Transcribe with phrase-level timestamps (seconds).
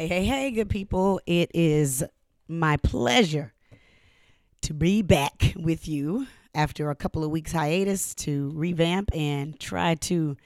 [0.00, 1.20] Hey, hey, hey, good people.
[1.26, 2.02] It is
[2.48, 3.52] my pleasure
[4.62, 9.96] to be back with you after a couple of weeks hiatus to revamp and try
[9.96, 10.38] to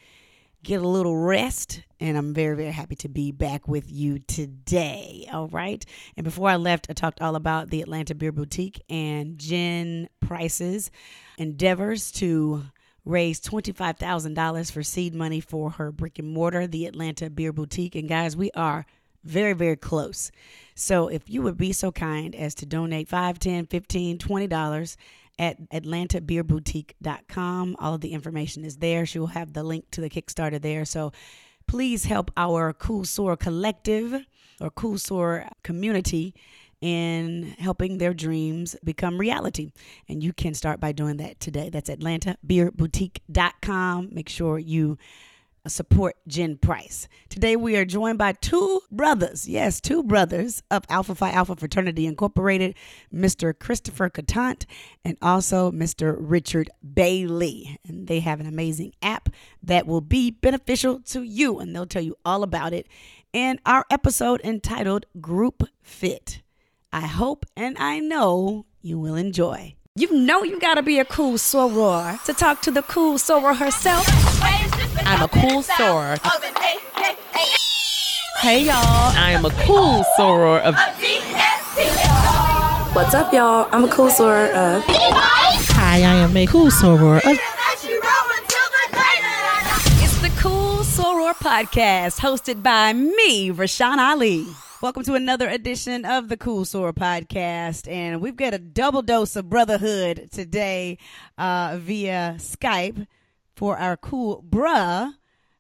[0.65, 1.83] get a little rest.
[2.01, 5.29] And I'm very, very happy to be back with you today.
[5.33, 5.87] All right.
[6.17, 10.91] And before I left, I talked all about the Atlanta Beer Boutique and Jen Price's
[11.39, 12.65] endeavors to
[13.05, 17.95] raise $25,000 for seed money for her brick and mortar, the Atlanta Beer Boutique.
[17.95, 18.85] And guys, we are
[19.25, 20.33] very, very close.
[20.75, 24.97] So if you would be so kind as to donate 5 10 15 $20
[25.39, 27.77] at atlantabeerboutique.com.
[27.79, 29.07] All of the information is there.
[29.07, 30.85] She will have the link to the Kickstarter there.
[30.85, 31.13] So
[31.67, 34.25] please help our Cool Soror collective
[34.61, 36.35] or Cool Soror community
[36.81, 39.73] in helping their dreams become reality.
[40.09, 41.69] And you can start by doing that today.
[41.71, 44.09] That's atlantabeerboutique.com.
[44.13, 44.99] Make sure you
[45.67, 47.09] support Jen Price.
[47.29, 52.07] Today we are joined by two brothers, yes, two brothers of Alpha Phi Alpha Fraternity
[52.07, 52.75] Incorporated,
[53.13, 53.59] Mr.
[53.59, 54.67] Christopher Catant
[55.05, 56.17] and also Mr.
[56.19, 57.79] Richard Bailey.
[57.87, 59.29] And they have an amazing app
[59.63, 62.87] that will be beneficial to you, and they'll tell you all about it
[63.33, 66.43] in our episode entitled Group Fit.
[66.93, 69.75] I hope and I know you will enjoy.
[69.97, 74.07] You know you gotta be a cool soror to talk to the cool soror herself.
[75.15, 76.19] I'm a cool soror.
[78.41, 78.75] Hey y'all.
[78.75, 80.75] I am a cool soror of.
[82.97, 83.69] What's up, y'all?
[83.71, 84.83] I'm a cool soror of.
[84.87, 87.39] Hi, I am a cool soror of.
[90.03, 94.49] It's the Cool Soror Podcast, hosted by me, Rashan Ali.
[94.83, 99.37] Welcome to another edition of the Cool Soror Podcast, and we've got a double dose
[99.37, 100.99] of brotherhood today
[101.39, 103.07] uh, via Skype
[103.55, 105.15] for our cool bruh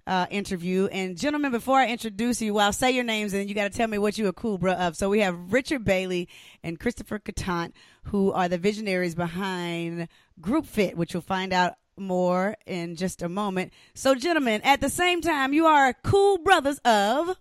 [0.06, 0.86] uh, interview.
[0.86, 3.76] And gentlemen, before I introduce you, well, I'll say your names and you got to
[3.76, 4.96] tell me what you a cool bruh of.
[4.96, 6.28] So we have Richard Bailey
[6.62, 7.72] and Christopher Catant,
[8.04, 10.08] who are the visionaries behind
[10.40, 13.72] Group Fit, which you'll find out more in just a moment.
[13.94, 17.36] So, gentlemen, at the same time, you are cool brothers of.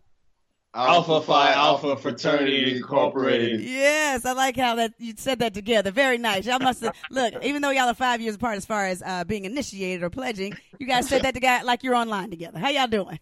[0.76, 3.62] Alpha Phi Alpha Fraternity Incorporated.
[3.62, 5.92] Yes, I like how that you said that together.
[5.92, 6.46] Very nice.
[6.46, 7.34] Y'all must have look.
[7.44, 10.54] Even though y'all are five years apart as far as uh, being initiated or pledging,
[10.80, 12.58] you guys said that together like you're online together.
[12.58, 13.20] How y'all doing?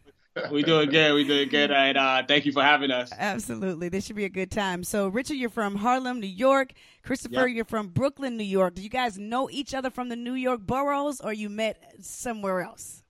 [0.50, 1.14] We doing good.
[1.14, 1.72] We doing good.
[1.72, 3.12] And uh, thank you for having us.
[3.18, 4.86] Absolutely, this should be a good time.
[4.86, 6.72] So, Richard, you're from Harlem, New York.
[7.04, 7.56] Christopher, Yep.
[7.58, 8.76] you're from Brooklyn, New York.
[8.76, 12.62] Do you guys know each other from the New York boroughs, or you met somewhere
[12.62, 13.04] else?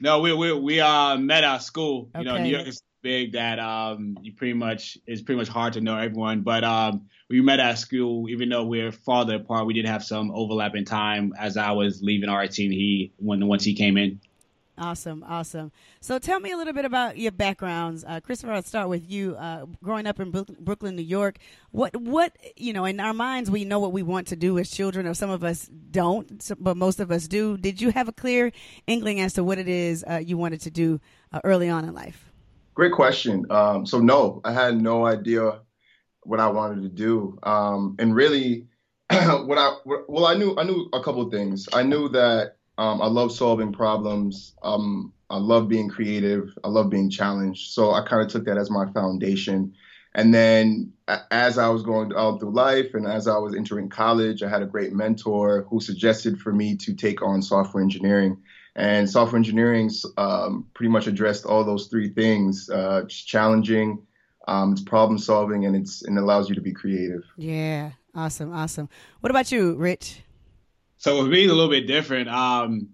[0.00, 2.08] No, we we we uh met at school.
[2.16, 2.44] You know, Okay.
[2.44, 5.96] New York is big that um you pretty much it's pretty much hard to know
[5.96, 6.42] everyone.
[6.42, 9.66] But um we met at school, even though we're farther apart.
[9.66, 11.32] We did have some overlap in time.
[11.38, 14.20] As I was leaving RIT, and he when once he came in.
[14.80, 15.72] Awesome, awesome.
[16.00, 18.52] So tell me a little bit about your backgrounds, uh, Christopher.
[18.52, 19.34] I'll start with you.
[19.34, 21.38] Uh, growing up in Brooklyn, New York,
[21.72, 24.70] what what you know in our minds we know what we want to do as
[24.70, 27.56] children, or some of us don't, but most of us do.
[27.56, 28.52] Did you have a clear
[28.86, 31.00] inkling as to what it is uh, you wanted to do
[31.32, 32.27] uh, early on in life?
[32.78, 33.44] Great question.
[33.50, 35.62] Um, so no, I had no idea
[36.22, 38.68] what I wanted to do, um, and really,
[39.10, 41.68] what I well, I knew I knew a couple things.
[41.72, 44.54] I knew that um, I love solving problems.
[44.62, 46.56] Um, I love being creative.
[46.62, 47.72] I love being challenged.
[47.72, 49.74] So I kind of took that as my foundation.
[50.14, 50.92] And then
[51.32, 54.62] as I was going out through life and as I was entering college, I had
[54.62, 58.40] a great mentor who suggested for me to take on software engineering.
[58.78, 62.70] And software engineering um, pretty much addressed all those three things.
[62.70, 64.06] Uh, it's challenging,
[64.46, 67.24] um, it's problem solving, and it's and it allows you to be creative.
[67.36, 68.88] Yeah, awesome, awesome.
[69.18, 70.20] What about you, Rich?
[70.96, 72.28] So with me, it's a little bit different.
[72.28, 72.90] Um,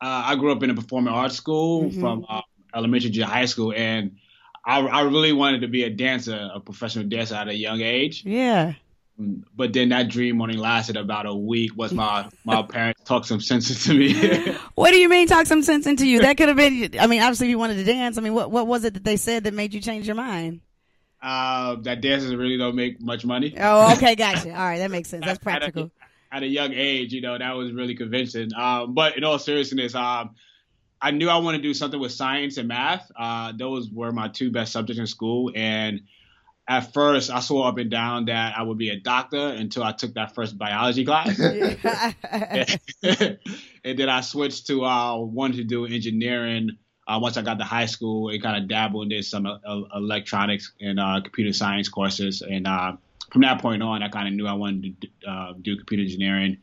[0.00, 2.00] uh, I grew up in a performing arts school Mhm.
[2.00, 2.40] from uh,
[2.74, 4.16] elementary to high school, and
[4.64, 8.24] I, I really wanted to be a dancer, a professional dancer at a young age.
[8.24, 8.72] Yeah.
[9.56, 11.72] But then that dream only lasted about a week.
[11.76, 14.54] Was my my parents talked some sense into me.
[14.76, 16.20] What do you mean talk some sense into you?
[16.20, 16.90] That could have been.
[17.00, 18.16] I mean, obviously you wanted to dance.
[18.16, 20.60] I mean, what what was it that they said that made you change your mind?
[21.20, 23.52] uh, that dancers really don't make much money.
[23.58, 24.50] Oh, okay, gotcha.
[24.50, 25.24] All right, that makes sense.
[25.24, 25.90] That's At- at a- practical.
[26.30, 28.50] At a young age, you know, that was really convincing.
[28.54, 30.36] Um, but in all seriousness, um,
[31.00, 33.10] I knew I wanted to do something with science and math.
[33.18, 35.50] Uh, those were my two best subjects in school.
[35.56, 36.02] And
[36.68, 39.92] at first, I swore up and down that I would be a doctor until I
[39.92, 41.38] took that first biology class.
[41.40, 42.68] and
[43.98, 46.76] then I switched to uh, wanted to do engineering.
[47.06, 49.56] Uh, once I got to high school, and kind of dabbled in some uh,
[49.96, 52.42] electronics and uh, computer science courses.
[52.42, 52.96] And uh,
[53.32, 56.58] from that point on, I kind of knew I wanted to uh, do computer engineering.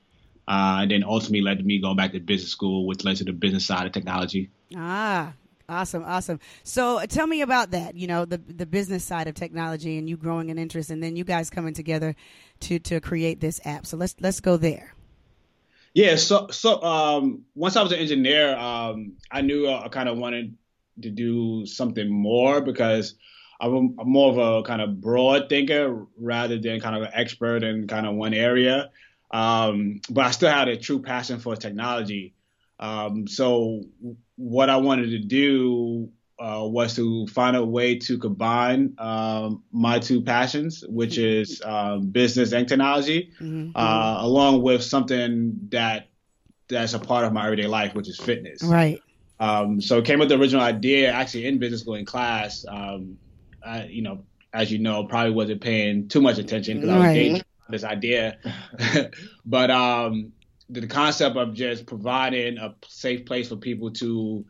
[0.48, 3.24] Uh, and then ultimately led to me going back to business school, which led to
[3.24, 4.52] the business side of technology.
[4.78, 5.34] ah,
[5.68, 6.40] Awesome, awesome.
[6.64, 7.96] So uh, tell me about that.
[7.96, 11.16] You know, the the business side of technology and you growing an interest, and then
[11.16, 12.16] you guys coming together
[12.62, 13.86] to to create this app.
[13.86, 14.94] So let's let's go there.
[15.94, 16.18] Yeah.
[16.18, 20.56] So so um, once I was an engineer, um, I knew I kind of wanted
[21.02, 23.16] to do something more because
[23.60, 27.64] I'm, I'm more of a kind of broad thinker rather than kind of an expert
[27.64, 28.92] in kind of one area.
[29.32, 32.34] Um, but I still had a true passion for technology.
[32.80, 33.84] Um, so
[34.38, 36.10] what I wanted to do
[36.40, 41.42] uh, was to find a way to combine um, my two passions, which Mm-hmm.
[41.42, 43.32] is um, business and technology,
[43.76, 46.10] uh, along with something that
[46.70, 48.62] that's a part of my everyday life, which is fitness.
[48.64, 49.00] Right.
[49.40, 52.66] Um, so it came with the original idea actually in business school in class.
[52.68, 53.18] Um,
[53.66, 57.12] I, you know, as you know, probably wasn't paying too much attention because I was
[57.16, 57.44] Right.
[57.70, 58.38] this idea.
[59.46, 60.34] but um,
[60.70, 64.46] the concept of just providing a safe place for people to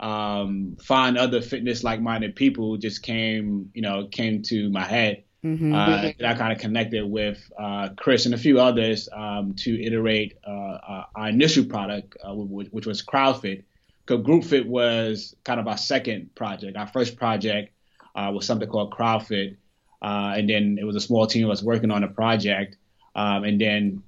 [0.00, 5.24] um, find other fitness like-minded people just came, you know, came to my head.
[5.44, 5.74] Mm-hmm.
[5.74, 9.82] Uh, and I kind of connected with uh, Chris and a few others um, to
[9.82, 13.64] iterate uh, uh, our initial product, uh, which, which was CrowdFit.
[14.04, 16.76] Because GroupFit was kind of our second project.
[16.76, 17.72] Our first project
[18.14, 19.56] uh, was something called CrowdFit,
[20.02, 22.76] uh, and then it was a small team of us working on a project.
[23.14, 24.02] Um, and then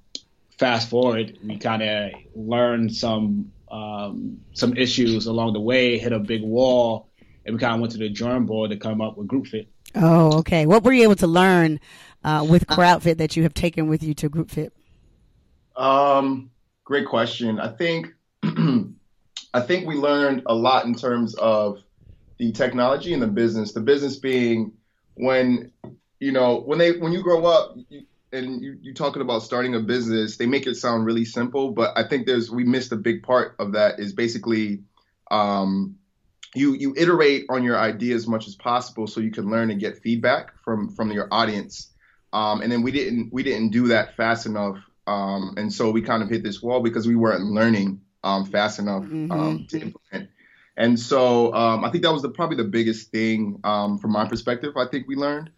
[0.63, 6.19] fast forward, we kind of learned some um, some issues along the way, hit a
[6.19, 7.09] big wall,
[7.45, 9.67] and we kind of went to the drawing board to come up with GroupFit.
[9.93, 10.65] Oh, okay.
[10.65, 11.81] What were you able to learn
[12.23, 14.71] uh, with CrowdFit that you have taken with you to GroupFit?
[15.75, 16.49] Um,
[16.85, 17.59] great question.
[17.59, 18.13] I think
[18.43, 21.79] I think we learned a lot in terms of
[22.37, 23.73] the technology and the business.
[23.73, 24.71] The business being
[25.15, 25.73] when
[26.21, 29.75] you know when they when you grow up you, and you, you're talking about starting
[29.75, 32.95] a business, they make it sound really simple, but I think there's we missed a
[32.95, 34.83] big part of that is basically
[35.31, 35.95] um,
[36.55, 39.79] you you iterate on your idea as much as possible so you can learn and
[39.79, 41.89] get feedback from from your audience.
[42.33, 46.01] Um, and then we didn't we didn't do that fast enough, um, and so we
[46.01, 50.29] kind of hit this wall because we weren't learning um, fast enough um, to implement.
[50.75, 54.27] And so um, I think that was the, probably the biggest thing um, from my
[54.27, 54.75] perspective.
[54.75, 55.51] I think we learned.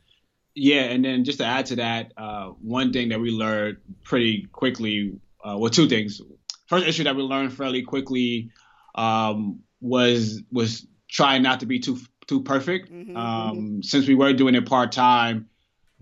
[0.55, 4.47] Yeah, and then just to add to that, uh, one thing that we learned pretty
[4.53, 6.21] quickly, uh, well, two things.
[6.67, 8.51] First issue that we learned fairly quickly
[8.95, 12.89] um, was was trying not to be too too perfect.
[13.15, 15.49] Um, since we were doing it part time,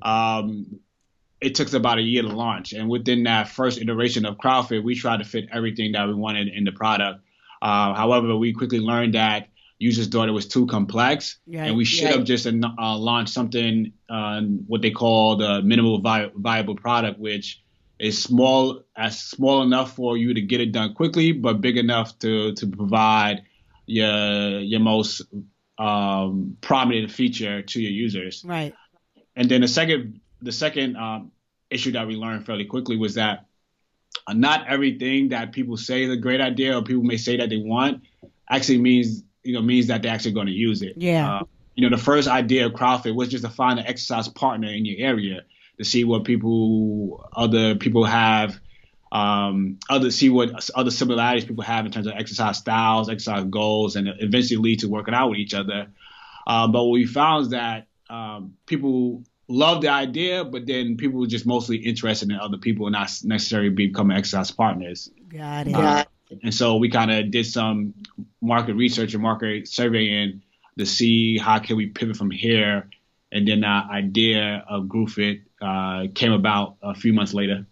[0.04, 0.80] um,
[1.42, 4.84] it took us about a year to launch, and within that first iteration of CrowdFit,
[4.84, 7.22] we tried to fit everything that we wanted in the product.
[7.62, 9.48] Uh, however, we quickly learned that
[9.84, 12.16] users thought it was too complex, Right, and we should right.
[12.16, 14.42] have just uh, launched something uh,
[14.72, 17.62] what they call the minimal vi- viable product, which
[18.00, 22.18] is small as small enough for you to get it done quickly, but big enough
[22.20, 23.44] to to provide
[23.86, 25.22] your your most
[25.78, 28.44] um, prominent feature to your users.
[28.46, 28.74] Right.
[29.36, 31.32] And then the second the second um,
[31.70, 33.46] issue that we learned fairly quickly was that
[34.28, 37.50] uh, not everything that people say is a great idea or people may say that
[37.50, 38.02] they want
[38.50, 40.94] actually means you know means that they're actually going to use it.
[40.98, 41.38] Yeah.
[41.38, 41.44] Uh,
[41.76, 44.86] you know, the first idea of CrowdFit was just to find an exercise partner in
[44.86, 45.42] your area
[45.78, 48.60] to see what people other people have
[49.14, 53.96] um, other see what other similarities people have in terms of exercise styles, exercise goals,
[53.96, 55.88] and eventually lead to working out with each other.
[56.48, 61.20] Um, but what we found is that um, people love the idea, but then people
[61.20, 65.12] were just mostly interested in other people and not necessarily becoming exercise partners.
[65.30, 65.76] Got it.
[65.76, 66.06] Uh,
[66.44, 67.94] and so we kind of did some
[68.42, 70.42] market research and market surveying
[70.78, 72.90] to see how can we pivot from here.
[73.32, 77.66] And then the idea of GroupFit uh, came about a few months later.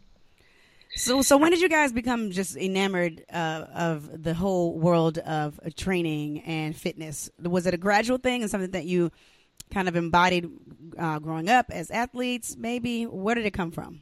[0.96, 5.60] So, so when did you guys become just enamored uh, of the whole world of
[5.78, 7.30] training and fitness?
[7.42, 9.12] Was it a gradual thing and something that you
[9.72, 10.50] kind of embodied
[10.98, 12.58] uh, growing up as athletes?
[12.58, 14.02] Maybe where did it come from?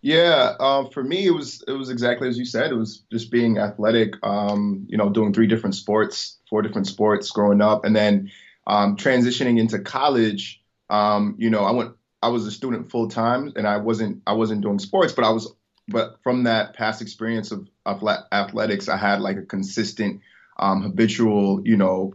[0.00, 2.70] Yeah, uh, for me, it was it was exactly as you said.
[2.70, 4.14] It was just being athletic.
[4.22, 8.30] Um, you know, doing three different sports, four different sports growing up, and then
[8.66, 10.62] um, transitioning into college.
[10.88, 11.92] Um, you know, I went.
[12.22, 14.22] I was a student full time, and I wasn't.
[14.26, 15.52] I wasn't doing sports, but I was.
[15.88, 20.20] But from that past experience of, of athletics, I had like a consistent,
[20.60, 21.60] um, habitual.
[21.66, 22.14] You know,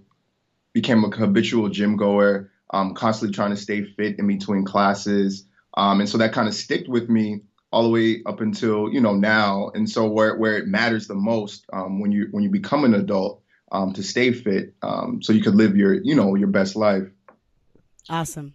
[0.73, 2.49] became a habitual gym goer.
[2.71, 6.55] Um, constantly trying to stay fit in between classes, um, and so that kind of
[6.55, 7.41] sticked with me
[7.74, 11.15] all the way up until you know now and so where where it matters the
[11.15, 15.34] most um, when you when you become an adult um, to stay fit um, so
[15.34, 17.08] you could live your you know your best life
[18.10, 18.53] Awesome.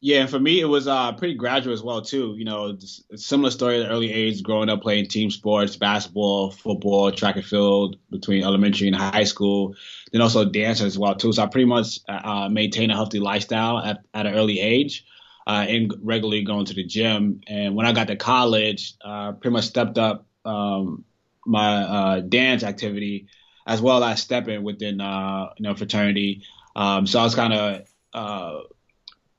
[0.00, 2.34] Yeah, and for me, it was uh, pretty gradual as well too.
[2.36, 2.76] You know,
[3.16, 7.44] similar story at an early age, growing up playing team sports, basketball, football, track and
[7.44, 9.74] field between elementary and high school,
[10.12, 11.32] then also dance as well too.
[11.32, 15.06] So I pretty much uh, maintained a healthy lifestyle at, at an early age,
[15.46, 17.40] uh, and regularly going to the gym.
[17.46, 21.04] And when I got to college, uh, pretty much stepped up um,
[21.46, 23.28] my uh, dance activity
[23.66, 26.42] as well as stepping within uh, you know fraternity.
[26.76, 28.60] Um, so I was kind of uh,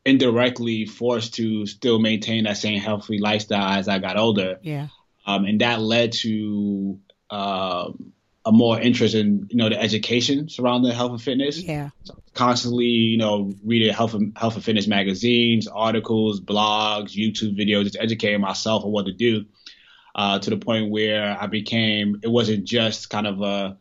[0.03, 4.59] indirectly forced to still maintain that same healthy lifestyle as I got older.
[4.62, 4.88] Yeah.
[5.25, 8.13] Um, and that led to um,
[8.45, 11.62] a more interest in you know the education surrounding health and fitness.
[11.62, 11.89] Yeah.
[12.03, 17.83] So constantly, you know, reading health and health and fitness magazines, articles, blogs, YouTube videos,
[17.83, 19.45] just educating myself on what to do.
[20.13, 23.77] Uh, to the point where I became, it wasn't just kind of a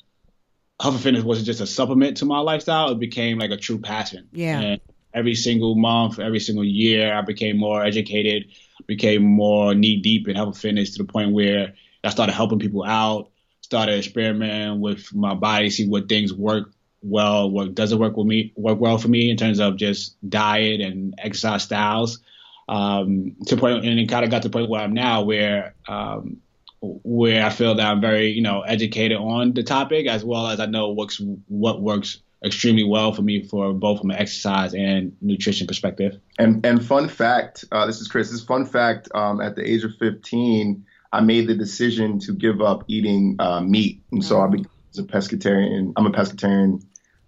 [0.80, 2.90] health and fitness wasn't just a supplement to my lifestyle.
[2.90, 4.28] It became like a true passion.
[4.32, 4.60] Yeah.
[4.60, 4.80] And
[5.12, 8.46] every single month, every single year, I became more educated,
[8.86, 12.58] became more knee deep in health and fitness to the point where I started helping
[12.58, 13.30] people out,
[13.60, 16.73] started experimenting with my body, see what things work
[17.04, 20.80] well, what doesn't work with me, work well for me in terms of just diet
[20.80, 22.18] and exercise styles.
[22.66, 25.74] Um, to point, and it kind of got to the point where I'm now, where
[25.86, 26.38] um,
[26.80, 30.60] where I feel that I'm very, you know, educated on the topic as well as
[30.60, 35.14] I know what's what works extremely well for me for both from an exercise and
[35.20, 36.18] nutrition perspective.
[36.38, 38.30] And and fun fact, uh, this is Chris.
[38.30, 39.08] This fun fact.
[39.14, 43.60] Um, at the age of 15, I made the decision to give up eating uh,
[43.60, 45.92] meat, and so I became a pescatarian.
[45.96, 46.82] I'm a pescatarian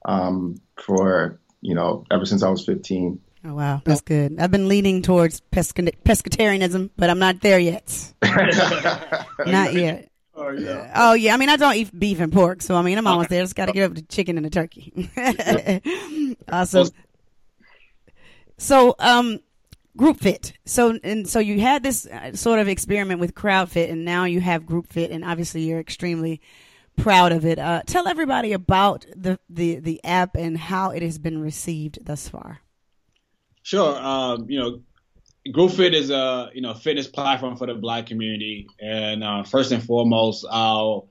[0.06, 3.20] um, for you know ever since I was 15.
[3.44, 4.36] Oh wow, that's good.
[4.40, 8.12] I've been leaning towards pesca- pescatarianism, but I'm not there yet.
[8.22, 10.10] not yet.
[10.34, 10.92] Oh yeah.
[10.96, 13.28] Oh yeah, I mean I don't eat beef and pork, so I mean I'm almost
[13.28, 13.42] there.
[13.42, 15.10] Just got to give up the chicken and the turkey.
[16.48, 16.88] awesome.
[18.58, 19.40] So um,
[19.96, 20.52] group fit.
[20.64, 24.24] So and so you had this uh, sort of experiment with crowd fit, and now
[24.24, 26.40] you have group fit, and obviously you're extremely
[26.96, 27.58] proud of it.
[27.58, 32.28] Uh, tell everybody about the, the the app and how it has been received thus
[32.28, 32.60] far.
[33.62, 33.96] Sure.
[33.96, 34.80] Um, you know,
[35.48, 39.82] GroupFit is a you know fitness platform for the Black community, and uh, first and
[39.82, 41.04] foremost, our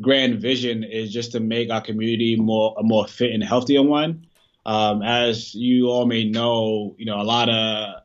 [0.00, 4.26] grand vision is just to make our community more a more fit and healthier one.
[4.66, 8.02] Um, as you all may know, you know a lot of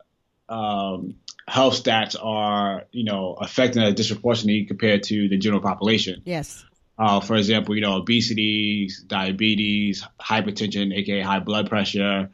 [0.48, 1.16] um,
[1.48, 6.22] health stats are you know affecting us disproportionately compared to the general population.
[6.24, 6.64] Yes.
[6.98, 12.30] Uh, for example, you know obesity, diabetes, hypertension, aka high blood pressure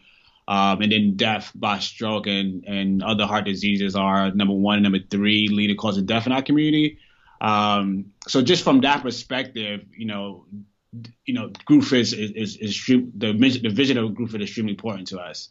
[0.49, 4.83] um, and then death by stroke and, and other heart diseases are number one and
[4.83, 6.99] number three leading cause of death in our community.
[7.41, 10.47] Um, so just from that perspective, you know,
[11.25, 15.21] you know, GroupFit is, is, is, the, the vision of GroupFit is extremely important to
[15.21, 15.49] us.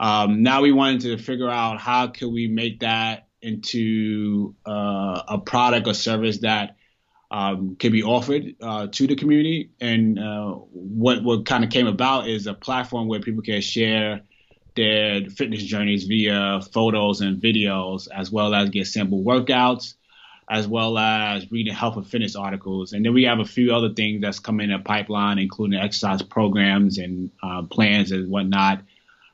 [0.00, 5.38] Um, now we wanted to figure out how can we make that into uh, a
[5.44, 6.76] product or service that
[7.30, 9.70] um, can be offered uh, to the community.
[9.80, 14.22] And uh, what what kind of came about is a platform where people can share
[14.76, 19.94] their fitness journeys via photos and videos, as well as get sample workouts,
[20.48, 22.92] as well as reading health and fitness articles.
[22.92, 26.22] And then we have a few other things that's coming in the pipeline, including exercise
[26.22, 28.82] programs and uh, plans and whatnot,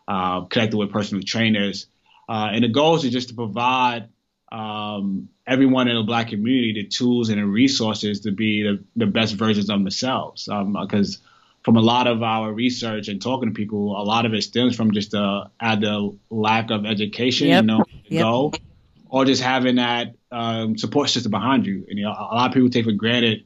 [0.08, 1.86] uh, connected with personal trainers.
[2.26, 4.08] Uh, and the goal is just to provide
[4.54, 9.06] um, everyone in the black community the tools and the resources to be the, the
[9.06, 10.44] best versions of themselves.
[10.44, 11.22] Because um,
[11.64, 14.76] from a lot of our research and talking to people, a lot of it stems
[14.76, 17.62] from just the, the lack of education, yep.
[17.62, 18.22] you know, yep.
[18.22, 18.52] go,
[19.08, 21.84] or just having that um, support system behind you.
[21.88, 23.44] And you know, a lot of people take for granted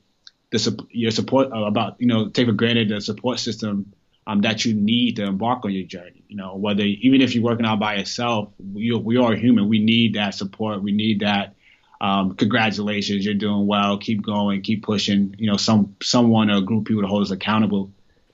[0.51, 3.93] the your support uh, about you know take for granted the support system
[4.29, 6.23] um, that you need to embark on your journey.
[6.29, 9.69] You know, whether even if you're working out by yourself, we, we are human.
[9.69, 10.83] We need that support.
[10.83, 11.55] We need that.
[12.01, 13.99] Um, congratulations, you're doing well.
[13.99, 14.61] Keep going.
[14.63, 15.35] Keep pushing.
[15.39, 17.91] You know, some someone or a group of people to hold us accountable,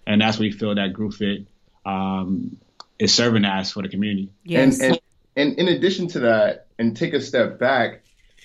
[0.06, 1.46] and that's where we feel that Group Fit
[1.86, 2.58] um,
[2.98, 4.30] is serving as for the community.
[4.42, 4.80] Yes.
[4.80, 5.00] And, and
[5.36, 8.02] and in addition to that, and take a step back,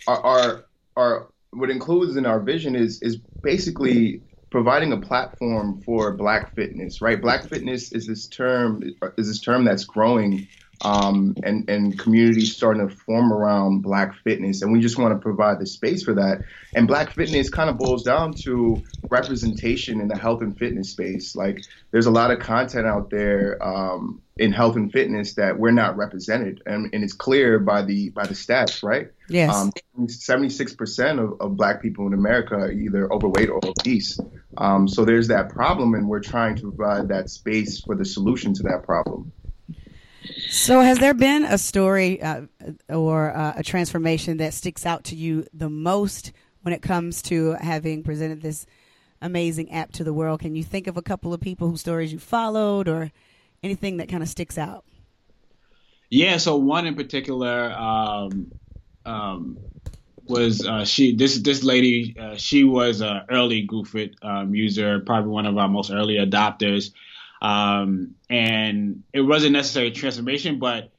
[0.07, 0.65] our our,
[0.95, 7.01] our what includes in our vision is is basically providing a platform for black fitness
[7.01, 7.21] right?
[7.21, 8.83] Black fitness is this term
[9.17, 10.47] is this term that's growing
[10.81, 15.19] um, and and communities starting to form around black fitness and we just want to
[15.19, 16.41] provide the space for that.
[16.73, 21.35] And black fitness kind of boils down to representation in the health and fitness space.
[21.35, 25.71] Like there's a lot of content out there um, in health and fitness that we're
[25.71, 29.09] not represented and, and it's clear by the by the stats right?
[29.27, 29.53] Yes.
[29.53, 34.17] Um, 76% of, of black people in america are either overweight or obese
[34.57, 38.53] um, so there's that problem and we're trying to provide that space for the solution
[38.53, 39.31] to that problem
[40.49, 42.41] So, has there been a story uh,
[42.89, 47.53] or uh, a transformation that sticks out to you the most when it comes to
[47.53, 48.65] having presented this
[49.21, 50.41] amazing app to the world?
[50.41, 53.11] Can you think of a couple of people whose stories you followed or
[53.63, 54.85] anything that kind of sticks out?
[56.09, 58.51] Yeah, so one in particular um,
[59.05, 59.57] um,
[60.29, 61.15] was uh, she.
[61.15, 65.67] This this lady, uh, she was an early GroupFit um, user, probably one of our
[65.67, 66.91] most early adopters,
[67.41, 70.91] um, and it wasn't necessarily transformation, but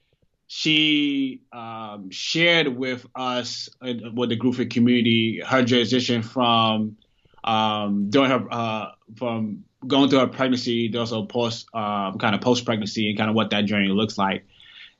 [0.46, 6.96] she um, shared with us, uh, with the GroupFit community, her transition from
[7.44, 12.64] um, during her uh, from going through her pregnancy, also post um, kind of post
[12.64, 14.44] pregnancy, and kind of what that journey looks like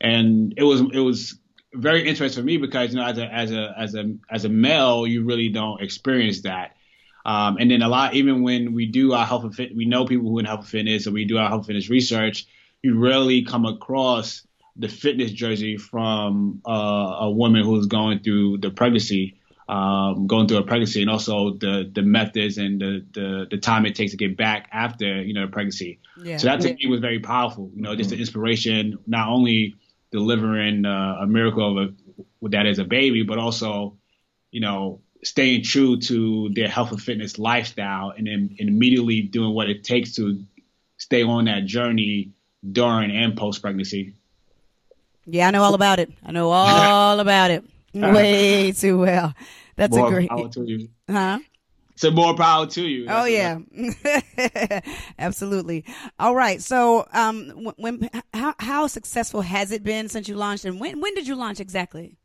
[0.01, 1.39] and it was it was
[1.73, 4.49] very interesting for me because you know as a as a as a as a
[4.49, 6.77] male you really don't experience that.
[7.25, 10.07] Um, and then a lot, even when we do our health and fit, we know
[10.07, 12.47] people who in health and fitness, and we do our health and fitness research.
[12.83, 14.47] You rarely come across
[14.77, 16.71] the fitness jersey from uh,
[17.21, 19.37] a woman who's going through the pregnancy,
[19.69, 23.85] um, going through a pregnancy, and also the the methods and the, the the time
[23.85, 25.99] it takes to get back after you know the pregnancy.
[26.23, 26.39] Yeah.
[26.39, 27.71] So that to me was very powerful.
[27.75, 29.77] You know, just the inspiration, not only
[30.11, 33.97] delivering uh, a miracle of a, that as a baby, but also,
[34.51, 39.55] you know, staying true to their health and fitness lifestyle and then and immediately doing
[39.55, 40.43] what it takes to
[40.97, 42.33] stay on that journey
[42.73, 44.15] during and post pregnancy.
[45.27, 46.11] Yeah, I know all about it.
[46.25, 47.65] I know all about it
[47.95, 49.35] way too well.
[49.77, 50.31] That's More a great.
[51.09, 51.39] Huh?
[52.01, 53.05] So more power to you.
[53.05, 54.81] That's oh yeah,
[55.19, 55.85] absolutely.
[56.19, 56.63] All right.
[56.63, 61.15] So, um, when how how successful has it been since you launched, and when when
[61.15, 62.17] did you launch exactly?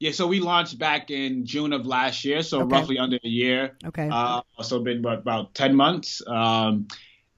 [0.00, 2.74] Yeah, so we launched back in June of last year, so okay.
[2.74, 3.76] roughly under a year.
[3.84, 4.08] Okay.
[4.10, 6.20] Uh, so been about, about ten months.
[6.26, 6.88] Um,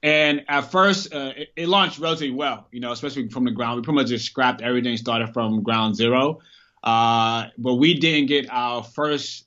[0.02, 3.76] and at first, uh, it, it, launched relatively well, you know, especially from the ground.
[3.76, 6.40] We pretty much just scrapped everything, started from ground zero.
[6.82, 9.44] Uh, but we didn't get our first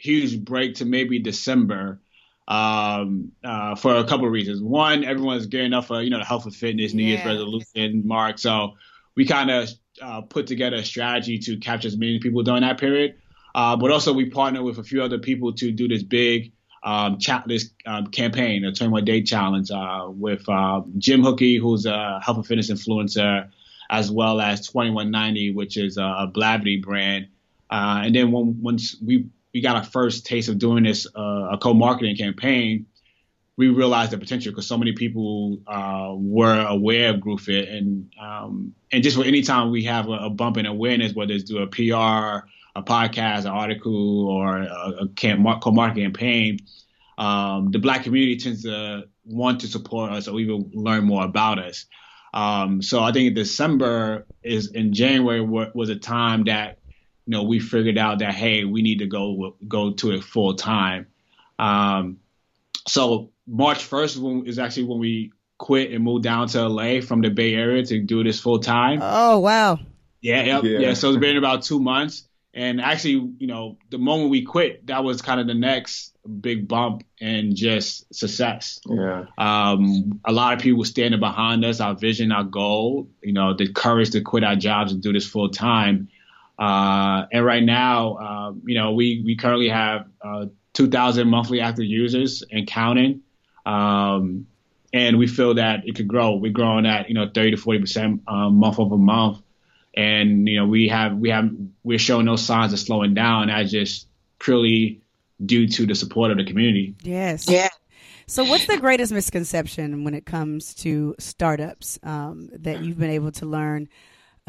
[0.00, 2.00] huge break to maybe December
[2.48, 4.60] um, uh, for a couple of reasons.
[4.60, 7.16] One, everyone's gearing up for you know the health and fitness New yeah.
[7.16, 8.74] Year's resolution mark, so
[9.16, 9.68] we kind of
[10.02, 13.16] uh, put together a strategy to capture as many people during that period.
[13.54, 17.18] Uh, but also, we partnered with a few other people to do this big um,
[17.18, 22.20] cha- this um, campaign, a 21 day challenge, uh, with uh, Jim Hookey, who's a
[22.20, 23.48] health and fitness influencer,
[23.90, 27.28] as well as 21Ninety, which is a, a Blavity brand.
[27.70, 31.48] Uh, and then when, once we we got our first taste of doing this uh,
[31.52, 32.86] a co-marketing campaign,
[33.56, 38.74] we realized the potential because so many people uh, were aware of GroupFit and um,
[38.90, 41.62] and just for any time we have a, a, bump in awareness, whether it's through
[41.62, 45.08] a PR, a podcast, an article, or a, a
[45.60, 46.58] co-marketing campaign,
[47.18, 51.58] um, the Black community tends to want to support us or even learn more about
[51.58, 51.84] us.
[52.32, 56.78] Um, so I think December is in January was a time that
[57.26, 60.54] you know, we figured out that hey, we need to go go to it full
[60.54, 61.06] time.
[61.58, 62.18] Um,
[62.88, 67.28] so March first is actually when we quit and moved down to LA from the
[67.28, 69.00] Bay Area to do this full time.
[69.02, 69.78] Oh wow!
[70.20, 70.94] Yeah, yep, yeah, yeah.
[70.94, 75.04] So it's been about two months, and actually, you know, the moment we quit, that
[75.04, 78.80] was kind of the next big bump and just success.
[78.88, 79.26] Yeah.
[79.38, 83.08] Um, a lot of people standing behind us, our vision, our goal.
[83.22, 86.08] You know, the courage to quit our jobs and do this full time
[86.60, 91.86] uh, and right now, uh, you know, we, we currently have uh, 2,000 monthly active
[91.86, 93.22] users and counting.
[93.64, 94.46] Um,
[94.92, 96.34] and we feel that it could grow.
[96.34, 99.38] We're growing at, you know, 30 to 40% um, month over month.
[99.96, 101.50] And, you know, we have, we have,
[101.82, 103.46] we're showing no signs of slowing down.
[103.46, 104.06] That's just
[104.38, 105.00] purely
[105.44, 106.94] due to the support of the community.
[107.02, 107.48] Yes.
[107.48, 107.68] Yeah.
[108.26, 113.32] So, what's the greatest misconception when it comes to startups um, that you've been able
[113.32, 113.88] to learn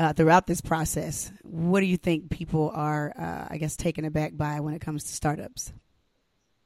[0.01, 1.31] uh, throughout this process.
[1.43, 5.03] What do you think people are, uh, I guess, taken aback by when it comes
[5.03, 5.71] to startups?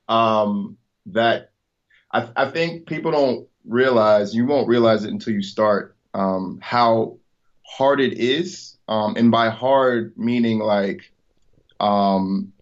[0.07, 1.51] Um, that
[2.13, 7.17] I, I, think people don't realize, you won't realize it until you start, um, how
[7.63, 8.77] hard it is.
[8.87, 11.11] Um, and by hard, meaning like
[11.81, 12.53] um,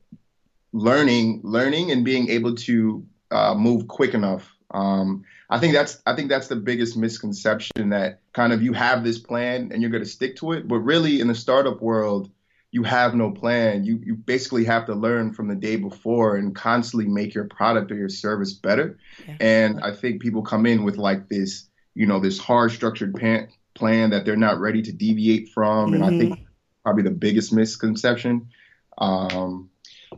[0.72, 4.52] learning, learning and being able to uh, move quick enough.
[4.72, 9.04] Um, I think that's I think that's the biggest misconception that kind of you have
[9.04, 12.32] this plan and you're going to stick to it, but really in the startup world,
[12.72, 13.84] you have no plan.
[13.84, 17.92] You you basically have to learn from the day before and constantly make your product
[17.92, 18.98] or your service better.
[19.28, 19.36] Yeah.
[19.40, 23.50] And I think people come in with like this, you know, this hard structured plan
[23.76, 25.94] plan that they're not ready to deviate from, mm-hmm.
[25.94, 26.44] and I think mm-hmm.
[26.84, 28.50] probably the biggest misconception.
[28.98, 29.70] Um,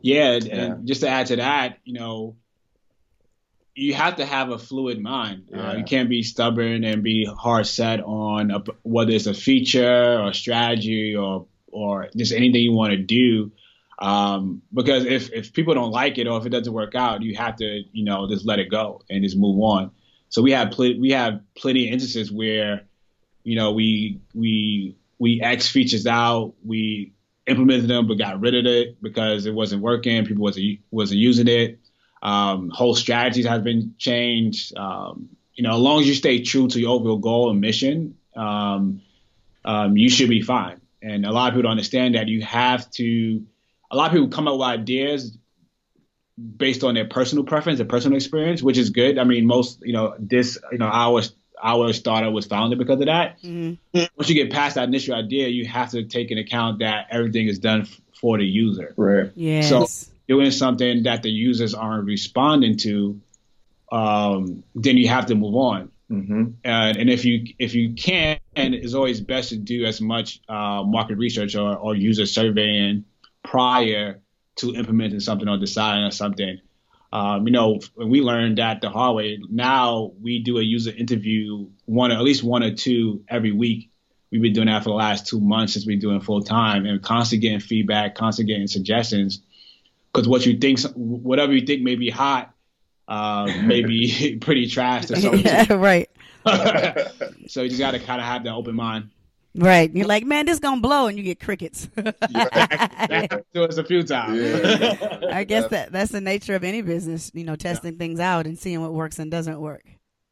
[0.02, 0.56] yeah, yeah.
[0.56, 2.38] and just to add to that, you know,
[3.76, 5.50] you have to have a fluid mind.
[5.54, 10.20] Uh, you can't be stubborn and be hard set on a, whether it's a feature
[10.20, 13.52] or strategy or or just anything you want to do.
[14.00, 17.36] Um, because if if people don't like it or if it doesn't work out, you
[17.36, 19.92] have to you know just let it go and just move on.
[20.30, 22.84] So we have pl- we have plenty of instances where
[23.44, 27.14] you know we we we X features out, we
[27.46, 31.48] implemented them but got rid of it because it wasn't working, people wasn't wasn't using
[31.50, 31.80] it.
[32.26, 34.76] Um, whole strategies have been changed.
[34.76, 38.18] Um, you know, as long as you stay true to your overall goal and mission,
[38.36, 39.02] um,
[39.64, 40.82] um, you should be fine.
[41.04, 43.46] And a lot of people don't understand that you have to.
[43.92, 45.38] A lot of people come up with ideas
[46.58, 49.18] based on their personal preference, their personal experience, which is good.
[49.20, 51.22] I mean, most you know this you know our
[51.64, 53.38] our startup was founded because of that.
[54.18, 57.48] Once you get past that initial idea, you have to take into account that everything
[57.48, 59.32] is done f- for the user Right.
[59.36, 59.70] Yes.
[59.70, 63.22] So- doing something that the users aren't responding to,
[63.92, 65.92] um, then you have to move on.
[66.10, 70.40] hmm And, and if you if you can, it's always best to do as much
[70.50, 73.06] uh, market research or, or user surveying
[73.44, 74.22] prior
[74.58, 76.60] to implementing something or deciding on something.
[77.12, 79.40] Um, you know, when we learned that the hard way.
[79.50, 83.92] Now we do a user interview one or at least one or two every week.
[84.32, 86.86] We've been doing that for the last two months since we've been doing full time
[86.86, 89.42] and constantly getting feedback, constantly getting suggestions.
[90.16, 92.54] Because what you think, whatever you think may be hot,
[93.10, 95.36] uh, may be pretty trash to some.
[95.36, 96.10] yeah, right.
[97.48, 99.10] so you just got to kind of have that open mind.
[99.58, 99.94] Right.
[99.94, 101.90] You're like, man, this gonna blow, and you get crickets.
[101.96, 102.16] That
[103.10, 104.38] happened to us a few times.
[104.38, 105.20] Yeah.
[105.32, 108.60] I guess that that's the nature of any business, you know, testing things out and
[108.60, 109.86] seeing what works and doesn't work.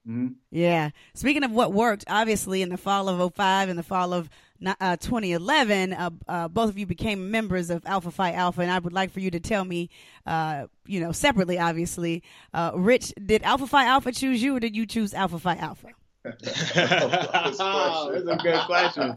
[0.07, 0.35] Mhm.
[0.51, 0.89] Yeah.
[1.13, 4.29] Speaking of what worked, obviously in the fall of 05 and the fall of
[4.79, 8.79] uh, 2011, uh, uh, both of you became members of Alpha Phi Alpha, and I
[8.79, 9.89] would like for you to tell me,
[10.25, 14.75] uh, you know, separately, obviously, uh, Rich, did Alpha Phi Alpha choose you, or did
[14.75, 15.87] you choose Alpha Phi Alpha?
[16.25, 16.31] oh,
[18.13, 19.15] that's a good question.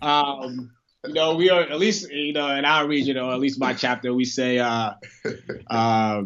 [0.00, 0.70] Um,
[1.06, 3.74] you know, we are at least you know in our region, or at least my
[3.74, 4.92] chapter, we say uh,
[5.70, 6.22] uh,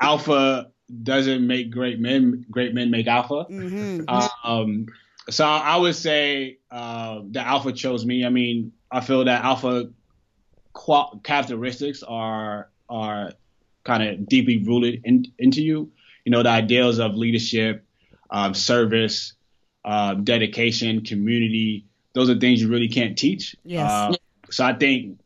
[0.00, 0.70] alpha
[1.02, 2.44] doesn't make great men.
[2.50, 3.44] Great men make alpha.
[3.44, 4.00] hmm
[4.44, 4.86] Um,
[5.28, 8.24] so I would say uh, that alpha chose me.
[8.24, 9.90] I mean, I feel that alpha
[10.72, 13.32] qual- characteristics are are
[13.84, 15.90] kind of deeply rooted in, into you.
[16.24, 17.84] You know, the ideals of leadership,
[18.30, 19.34] um, service,
[19.84, 21.86] uh, dedication, community.
[22.14, 23.54] Those are things you really can't teach.
[23.64, 23.90] Yes.
[23.90, 24.14] Uh,
[24.50, 25.20] so I think,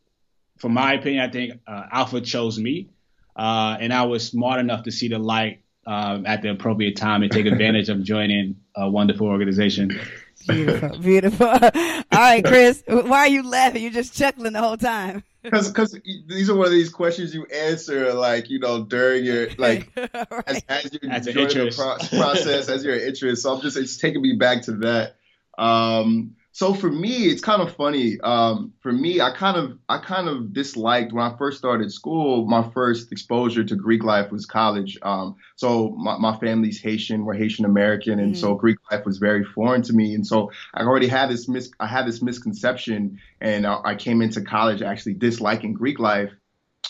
[0.57, 2.89] from my opinion, I think uh, Alpha chose me,
[3.35, 7.23] uh, and I was smart enough to see the light um, at the appropriate time
[7.23, 9.99] and take advantage of joining a wonderful organization.
[10.47, 11.47] Beautiful, beautiful.
[11.51, 11.71] All
[12.11, 13.81] right, Chris, why are you laughing?
[13.81, 15.23] You're just chuckling the whole time.
[15.41, 19.47] Because because these are one of these questions you answer like you know during your
[19.59, 20.63] like as, right.
[20.67, 23.43] as you're As an joining the pro- process as your interest.
[23.43, 25.17] So I'm just it's taking me back to that.
[25.57, 28.17] Um, so for me, it's kind of funny.
[28.21, 32.45] Um, for me, I kind of I kind of disliked when I first started school.
[32.45, 34.97] My first exposure to Greek life was college.
[35.01, 39.43] Um, so my, my family's Haitian, we're Haitian American, and so Greek life was very
[39.43, 40.13] foreign to me.
[40.15, 44.21] And so I already had this mis I had this misconception, and I, I came
[44.21, 46.31] into college actually disliking Greek life.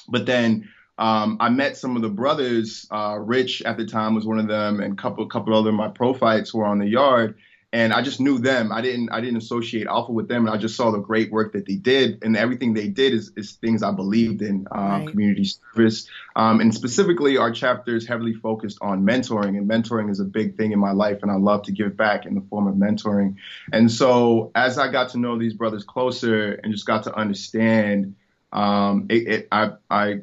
[0.07, 2.85] But then um, I met some of the brothers.
[2.91, 5.75] Uh, Rich at the time was one of them, and a couple couple other of
[5.75, 7.39] my prophytes were on the yard.
[7.75, 8.71] And I just knew them.
[8.71, 11.51] I didn't I didn't associate Alpha with them, and I just saw the great work
[11.51, 15.07] that they did, and everything they did is, is things I believed in, um, Right.
[15.09, 16.07] community service,
[16.37, 20.55] um, and specifically our chapter is heavily focused on mentoring, and mentoring is a big
[20.55, 23.35] thing in my life, and I love to give back in the form of mentoring.
[23.73, 28.15] And so as I got to know these brothers closer and just got to understand,
[28.53, 30.21] um, it, it I I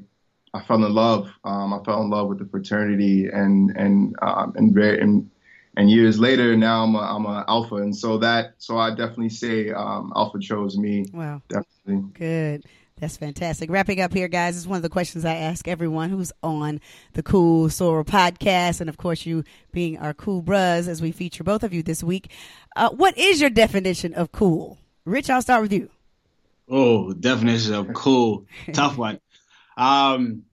[0.55, 1.29] I fell in love.
[1.45, 5.29] Um, I fell in love with the fraternity, and and um, and very and,
[5.77, 9.31] and years later, now I'm a, I'm a alpha, and so that so I definitely
[9.31, 11.07] say um, alpha chose me.
[11.13, 11.43] Wow.
[11.49, 12.11] Definitely.
[12.13, 12.65] Good.
[13.01, 13.69] That's fantastic.
[13.69, 16.81] Wrapping up here, guys, is one of the questions I ask everyone who's on
[17.15, 18.81] the Cool Soror podcast.
[18.81, 22.05] And of course, you being our cool bros as we feature both of you this
[22.05, 22.31] week.
[22.77, 24.79] Uh, what is your definition of cool?
[25.05, 25.91] Rich, I'll start with you.
[26.69, 29.19] Oh, definition of cool, tough one.
[29.77, 30.45] Um,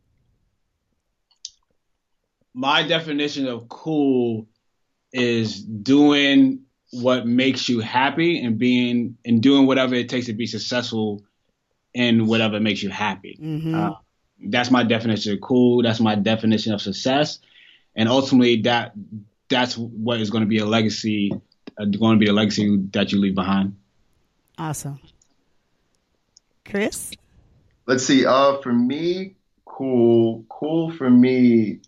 [2.55, 4.47] my definition of cool
[5.11, 10.47] is doing what makes you happy and being and doing whatever it takes to be
[10.47, 11.23] successful
[11.93, 13.37] in whatever makes you happy.
[13.41, 13.73] Mhm.
[13.75, 13.95] Uh,
[14.45, 15.83] that's my definition of cool.
[15.83, 17.39] That's my definition of success,
[17.95, 18.93] and ultimately that
[19.49, 21.31] that's what is going to be a legacy,
[21.77, 23.75] uh, going to be a legacy that you leave behind.
[24.57, 24.99] Awesome.
[26.65, 27.11] Chris?
[27.87, 28.25] Let's see.
[28.25, 30.45] Uh, for me, cool.
[30.49, 31.79] Cool for me.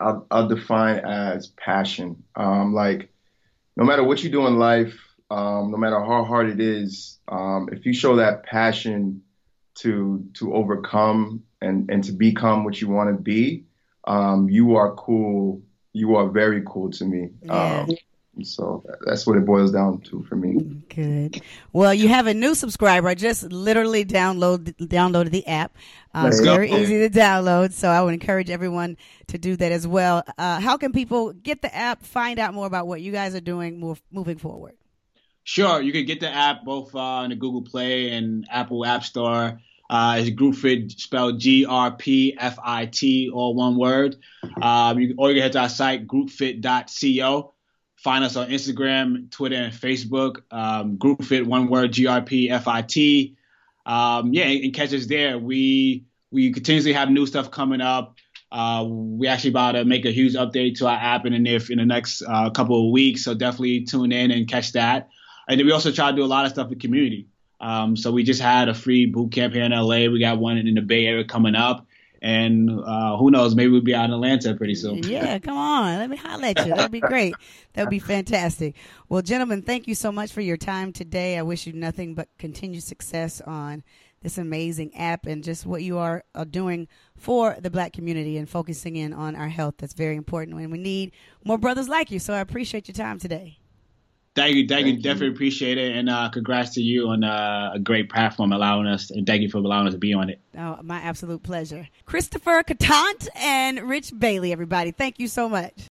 [0.00, 2.22] I'll, I'll define as passion.
[2.34, 3.10] Um, like
[3.76, 4.98] no matter what you do in life,
[5.30, 9.22] um, no matter how hard it is, um, if you show that passion
[9.76, 13.64] to to overcome and and to become what you want to be,
[14.06, 15.62] um, you are cool.
[15.92, 17.30] You are very cool to me.
[17.42, 17.86] Yeah.
[18.42, 20.58] So that's what it boils down to for me.
[20.94, 21.42] Good.
[21.72, 23.08] Well, you have a new subscriber.
[23.08, 25.76] I just literally download downloaded the app.
[26.14, 26.54] Uh, Let's it's go.
[26.54, 28.96] very easy to download, so I would encourage everyone
[29.28, 30.22] to do that as well.
[30.38, 33.40] Uh, how can people get the app, find out more about what you guys are
[33.40, 34.74] doing move, moving forward?
[35.44, 39.04] Sure, you can get the app both uh, in the Google Play and Apple App
[39.04, 39.60] Store.
[39.88, 44.16] Uh, it's GroupFit spelled G R P F I T, all one word.
[44.60, 47.52] Um, you, or you can head to our site, groupfit.co.
[47.96, 50.42] Find us on Instagram, Twitter, and Facebook.
[50.50, 53.36] Um, GroupFit, one word, G R P F I T.
[53.84, 55.38] Um, yeah, and catch us there.
[55.38, 58.16] We we continuously have new stuff coming up.
[58.52, 61.60] Uh, we actually about to make a huge update to our app in the near,
[61.68, 65.08] in the next uh, couple of weeks, so definitely tune in and catch that.
[65.48, 67.28] And then we also try to do a lot of stuff with community.
[67.60, 70.10] Um, so we just had a free boot camp here in LA.
[70.10, 71.85] We got one in the Bay Area coming up,
[72.26, 74.96] and uh, who knows, maybe we'll be out in Atlanta pretty soon.
[75.04, 75.98] Yeah, come on.
[76.00, 76.74] Let me holler at you.
[76.74, 77.36] That'd be great.
[77.72, 78.74] That'd be fantastic.
[79.08, 81.38] Well, gentlemen, thank you so much for your time today.
[81.38, 83.84] I wish you nothing but continued success on
[84.22, 88.50] this amazing app and just what you are, are doing for the black community and
[88.50, 89.74] focusing in on our health.
[89.78, 90.58] That's very important.
[90.58, 91.12] And we need
[91.44, 92.18] more brothers like you.
[92.18, 93.60] So I appreciate your time today.
[94.36, 95.02] Thank you, thank, you, Thank you.
[95.02, 99.10] definitely appreciate it, and uh, congrats to you on uh, a great platform allowing us,
[99.10, 100.40] and thank you for allowing us to be on it.
[100.58, 101.88] Oh, my absolute pleasure.
[102.04, 104.90] Christopher Catant and Rich Bailey, everybody.
[104.90, 105.86] Thank you so much.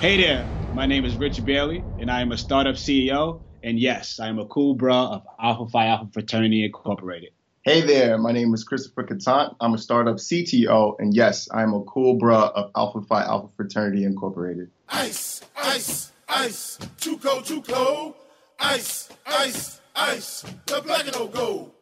[0.00, 4.18] Hey there, my name is Rich Bailey, and I am a startup CEO, and yes,
[4.18, 7.32] I am a cool bra of Alpha Phi Alpha Fraternity Incorporated.
[7.66, 9.56] Hey there, my name is Christopher Catant.
[9.60, 13.48] I'm a startup CTO, and yes, I am a cool bruh of Alpha Phi Alpha
[13.54, 14.70] Fraternity Incorporated.
[14.88, 18.14] Ice, ice, ice, too cold, too cold.
[18.58, 21.74] Ice, ice, ice, the black and old gold.